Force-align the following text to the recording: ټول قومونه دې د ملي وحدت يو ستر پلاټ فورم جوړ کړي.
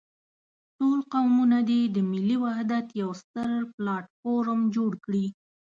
ټول 0.77 0.99
قومونه 1.13 1.57
دې 1.69 1.81
د 1.95 1.97
ملي 2.11 2.37
وحدت 2.43 2.87
يو 3.01 3.09
ستر 3.21 3.51
پلاټ 3.75 4.05
فورم 4.19 4.59
جوړ 4.75 4.91
کړي. 5.05 5.25